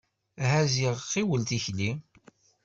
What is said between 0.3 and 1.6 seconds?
Aha ziɣ ɣiwel